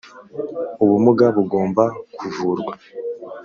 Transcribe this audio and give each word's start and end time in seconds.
Ubumuga 0.83 1.25
bugomba 1.35 1.83
kuvurwa. 2.17 2.73